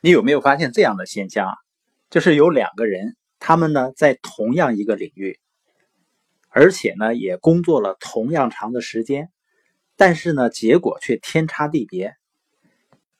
[0.00, 1.54] 你有没有发现这样的现象啊？
[2.10, 5.38] 就是有两个人，他们呢在同样一个领域，
[6.48, 9.30] 而且呢也工作了同样长的时间，
[9.96, 12.14] 但是呢结果却天差地别。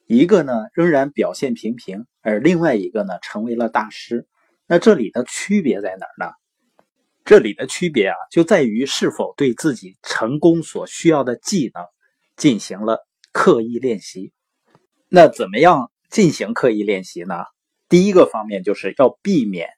[0.07, 4.29] 一个呢仍然表现平平，而另外一个呢成为了大师。
[4.69, 6.33] 那这里的区别在哪呢？
[7.25, 11.85] 这里的区别啊，就在于是否对自己成功所需要的技能
[12.37, 14.33] 进行了刻意练习。
[15.09, 17.45] 那怎么样进行刻意练习呢？
[17.91, 19.69] 第一个方面就是要避免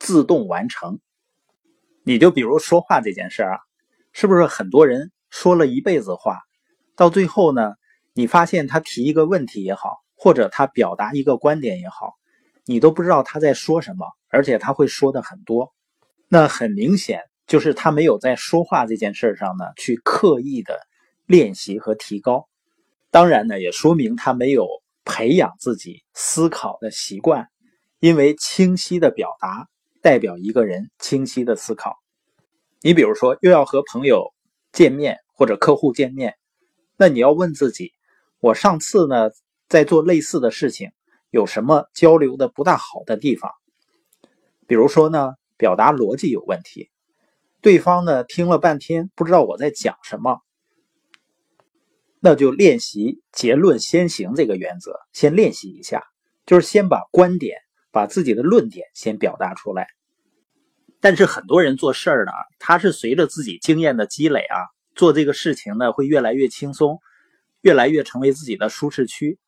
[0.00, 0.98] 自动完成。
[2.02, 3.60] 你就比如说话这件事啊，
[4.12, 6.40] 是不是很多人说了一辈子话，
[6.96, 7.74] 到最后呢，
[8.12, 12.14] 你发现他提一个问题也好，或者他表达一个观点也好，
[12.64, 15.72] 你都不知道他在说什么，而且他会说的很多。
[16.26, 20.80] 那很明显就是他没有在说话这件事上呢去刻意的
[21.24, 22.48] 练习和提高，
[23.12, 24.66] 当然呢也说明他没有
[25.04, 27.48] 培养自己思考的习惯，
[28.00, 29.68] 因为清晰的表达
[30.02, 31.96] 代表一个人清晰的思考。
[32.80, 34.32] 你比如说又要和朋友
[34.72, 36.34] 见面或者客户见面，
[36.96, 37.92] 那你要问自己，
[38.40, 39.30] 我上次呢
[39.68, 40.90] 在做类似的事情
[41.30, 43.50] 有什么交流的不大好的地方？
[44.66, 45.34] 比如说呢？
[45.56, 46.90] 表达逻辑有问题，
[47.62, 50.40] 对方呢听了半天不知道我在讲什么，
[52.26, 56.02] 那就练习结论先行这个原则，先练习一下，
[56.46, 57.58] 就是先把观点、
[57.92, 59.88] 把自己的论点先表达出来。
[61.00, 64.56] 但是很多人做事儿呢，他是随着自己经验的积累啊，
[64.94, 66.98] 做这个事情呢会越来越轻松，
[67.60, 69.38] 越来越成为自己的舒适区，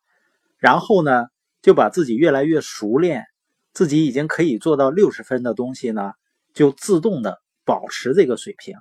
[0.58, 1.28] 然后呢
[1.62, 3.24] 就把自己越来越熟练。
[3.72, 6.12] 自己已经可以做到六十分的东西呢，
[6.52, 8.74] 就自动的保持这个水平。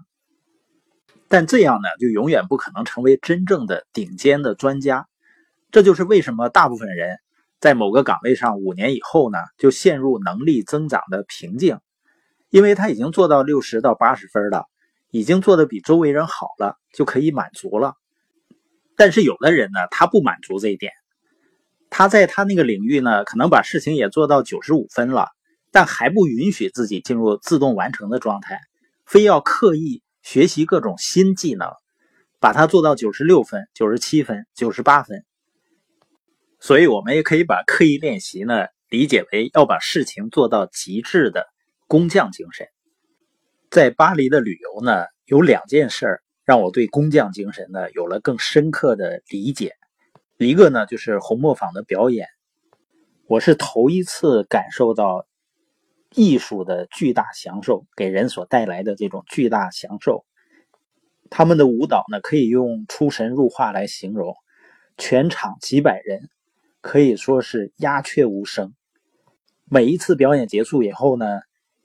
[1.27, 5.07] 但这样呢，就永远不可能成为真正的顶尖的专家。
[5.71, 7.17] 这就是为什么大部分人
[7.59, 11.79] 在某个岗位上五年以后呢，就陷入能力增长的瓶颈，
[12.49, 14.65] 因为他已经做到六十到八十分了，
[15.11, 17.95] 已经做的比周围人好了，就可以满足了。
[18.95, 20.93] 但是有的人呢，他不满足这一点。
[21.89, 25.29] 他在他那个领域呢，可能把事情也做到九十五分了，
[25.71, 28.59] 但还不允许自己进入自动完成的状态，
[29.05, 31.69] 非要刻意学习各种新技能，
[32.39, 35.23] 把它做到九十六分、九十七分、九十八分。
[36.59, 41.45] 所以，我们也可以把刻意练习呢理解为要把事情做到极致的
[41.85, 42.67] 工匠精神。
[43.69, 49.75] 在巴黎的旅游呢，有两件事让我对工匠精神呢有了更深刻的理解。
[50.39, 52.27] 一个呢，就是红磨坊的表演，
[53.27, 55.27] 我是头一次感受到
[56.15, 60.25] 艺术的巨大享受给人所带来的这种巨大享受。
[61.29, 64.35] 他们的舞蹈呢，可以用出神入化来形容，
[64.97, 66.29] 全场几百人
[66.81, 68.73] 可以说是鸦雀无声。
[69.65, 71.25] 每一次表演结束以后呢，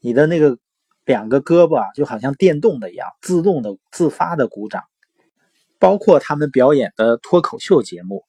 [0.00, 0.58] 你的那个
[1.04, 4.84] 两个胳膊啊，就好像电动的一样，自动的、自发的鼓掌。
[5.78, 8.24] 包括他们表演的脱口秀节目。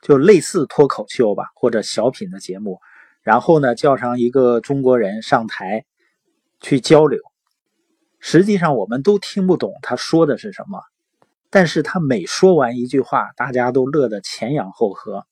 [0.00, 2.78] 就类似脱口秀吧，或者小品的节目，
[3.28, 5.84] 然后呢叫上一个中国人上台
[6.60, 7.20] 去交流。
[8.20, 10.80] 实际上我们都听不懂他说的是什么，
[11.50, 15.26] 但是他每说完一句话，大家都乐得前仰后合。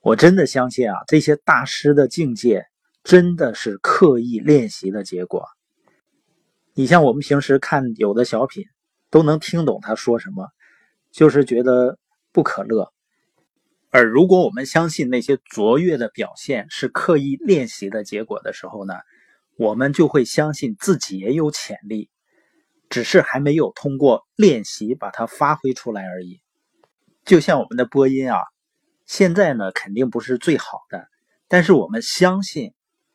[0.00, 2.64] 我真的相信啊，这些大师的境界
[3.04, 5.46] 真的是刻意练习的结果。
[6.72, 8.64] 你像我们平时看有的小品，
[9.10, 10.48] 都能听懂他说什么，
[11.12, 11.98] 就是觉得
[12.32, 12.90] 不可乐。
[13.92, 18.94] 而如果我们相信那些卓越的表现是刻意练习的结果的时候呢，
[19.56, 22.08] 我们就会相信自己也有潜力，
[22.88, 26.40] 只是还没有通过练习把它发挥出来而已。
[27.24, 28.38] 就像我们的播音啊，
[29.06, 31.08] 现在呢肯定不是最好的，
[31.48, 32.72] 但是我们相信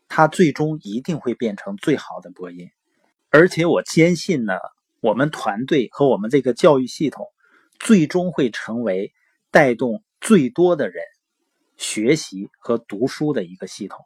[0.09, 2.69] 它最终一定会变成最好的播音。
[3.29, 4.55] 而且我坚信呢，
[4.99, 7.27] 我们团队和我们这个教育系统
[7.79, 9.13] 最终会成为
[9.51, 10.03] 带动。
[10.25, 11.03] 最多的人
[11.77, 14.03] 学习和读书的一个系统，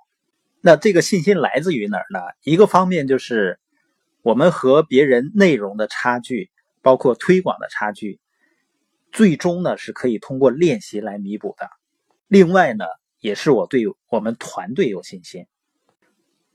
[0.60, 2.20] 那这个信心来自于哪儿呢？
[2.44, 3.58] 一个方面就是
[4.22, 6.52] 我们和别人内容的差距，
[6.82, 8.20] 包括推广的差距，
[9.14, 11.70] 最终呢是可以通过练习来弥补的。
[12.28, 12.84] 另外呢，
[13.22, 15.46] 也是我对我们团队有信心。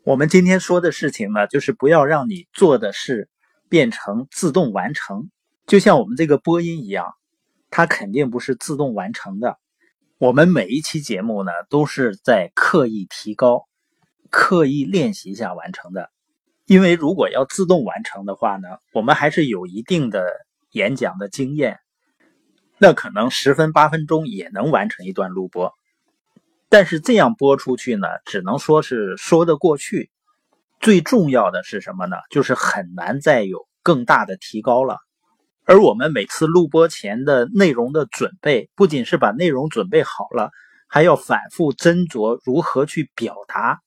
[0.03, 3.31] 我们今天说的事情呢，就是不要让你做的事
[3.71, 5.31] 变成自动完成，
[5.67, 7.15] 就像我们这个播音一样。
[7.77, 9.59] 它肯定不是自动完成的。
[10.19, 13.66] 我们每一期节目呢，都是在刻意提高、
[14.31, 16.08] 刻意练习下完成的。
[16.66, 20.25] 因为如果要自动完成的话呢，我们还是有一定的
[20.70, 21.81] 演讲的经验，
[22.78, 25.75] 那可能十分八分钟也能完成一段录播。
[26.69, 30.12] 但是这样播出去呢，只能说是说得过去。
[30.78, 32.16] 最重要的是什么呢？
[32.31, 34.99] 就是很难再有更大的提高了。
[35.66, 40.50] 而我们每次录播前的内容的准备，不仅是把内容准备好了，
[40.87, 43.81] 还要反复斟酌如何去表达，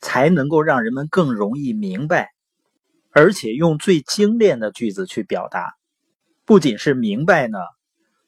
[0.00, 2.30] 才能够让人们更容易明白，
[3.12, 5.74] 而且用最精炼的句子去表达。
[6.44, 7.58] 不仅是明白呢，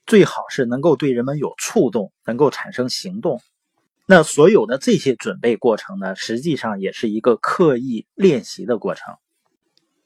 [0.06, 3.40] 最好是能够对人们有触动，能够产生行动。
[4.06, 9.16] 那所有的这些准备过程呢，实际上也是一个刻意练习的过程。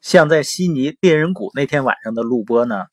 [0.01, 2.87] 像在悉尼猎人谷那天晚上的录播呢，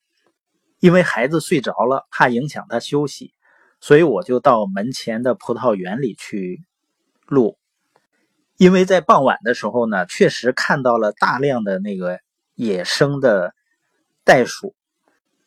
[0.79, 3.33] 因为孩子睡着了，怕影响他休息，
[3.79, 6.61] 所以我就到门前的葡萄园里去
[7.25, 7.57] 录。
[8.57, 12.19] 因为在傍晚的时候呢，确实看到了大量的那个
[12.55, 13.53] 野生的
[14.25, 14.75] 袋鼠，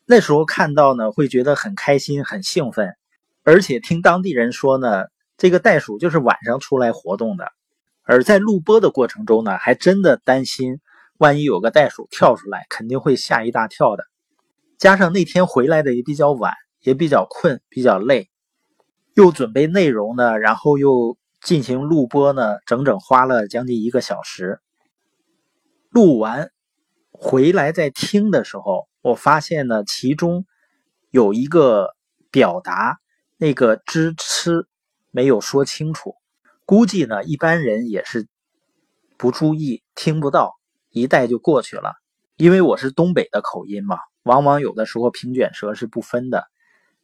[0.05, 2.95] 那时候看到呢，会觉得很开心、很兴奋，
[3.43, 5.05] 而且听当地人说呢，
[5.37, 7.51] 这个袋鼠就是晚上出来活动的。
[8.03, 10.79] 而在录播的过程中呢，还真的担心。
[11.21, 14.03] 万一有个袋鼠跳出来，肯定会吓一大跳的。
[14.79, 18.31] 加上那天回来的也比较晚，也比较困，比较累，
[19.13, 24.61] 又准备内容呢，然后又进行录播呢，整整花了将近一个小时。
[25.91, 26.49] 录完
[27.11, 30.47] 回来再听的时候，我发现呢，其中
[31.11, 31.91] 有一个
[32.31, 32.97] 表达
[33.37, 34.65] 那个“支持”
[35.13, 36.15] 没有说清楚，
[36.65, 38.27] 估计呢一般人也是
[39.19, 40.55] 不注意，听不到。
[40.91, 41.93] 一带就过去了，
[42.35, 46.45] 因为我是东北的口音嘛，往往有的时候平卷舌是不分的。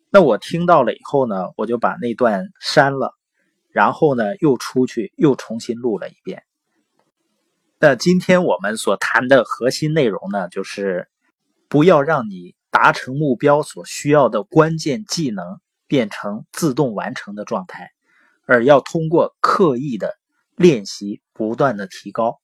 [0.10, 3.14] 那我听到了以后呢，我就把那段删了，
[3.70, 6.44] 然后呢又出去又重新录了一遍。
[7.80, 11.08] 那今天我们所谈的核心内容呢，就是
[11.70, 17.92] 不要让你达成目标所需要的关键技能变成自动完成的状态，
[18.46, 20.16] 而要通过刻意的
[20.56, 22.40] 练习，不断的提高。